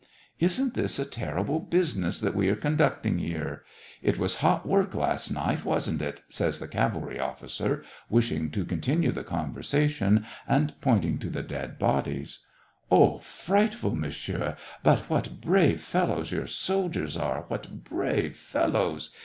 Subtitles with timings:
[0.49, 3.63] "Isn't this a terrible business that we are con ducting here?
[4.01, 9.11] It was hot work last night, wasn't it }"says the cavalry officer, wishing to continue
[9.11, 12.39] the conversation, and pointing to the dead bodies.
[12.89, 12.97] SEVASTOPOL IN MAY.
[12.97, 14.57] i jg" Oh, frightful, Monsieur!
[14.81, 19.11] But what brave fellows your soldiers are— what brave fellows!